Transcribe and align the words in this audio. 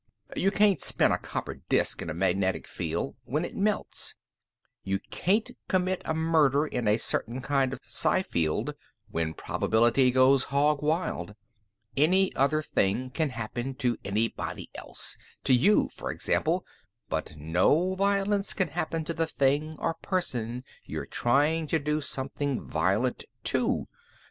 You 0.35 0.49
can't 0.49 0.81
spin 0.81 1.11
a 1.11 1.19
copper 1.19 1.53
disk 1.69 2.01
in 2.01 2.09
a 2.09 2.13
magnetic 2.15 2.65
field 2.65 3.17
when 3.25 3.45
it 3.45 3.55
melts. 3.55 4.15
You 4.83 4.97
can't 5.11 5.51
commit 5.67 6.01
a 6.05 6.15
murder 6.15 6.65
in 6.65 6.87
a 6.87 6.97
certain 6.97 7.39
kind 7.39 7.71
of 7.71 7.77
psi 7.83 8.23
field 8.23 8.73
when 9.11 9.35
probability 9.35 10.09
goes 10.09 10.45
hog 10.45 10.81
wild. 10.81 11.35
Any 11.95 12.33
other 12.35 12.63
thing 12.63 13.11
can 13.11 13.29
happen 13.29 13.75
to 13.75 13.95
anybody 14.03 14.71
else 14.73 15.17
to 15.43 15.53
you, 15.53 15.87
for 15.93 16.09
example 16.09 16.65
but 17.07 17.35
no 17.37 17.93
violence 17.93 18.53
can 18.53 18.69
happen 18.69 19.03
to 19.05 19.13
the 19.13 19.27
thing 19.27 19.75
or 19.77 19.93
person 20.01 20.63
you're 20.83 21.05
trying 21.05 21.67
to 21.67 21.77
do 21.77 22.01
something 22.01 22.59
violent 22.67 23.23
to. 23.43 23.87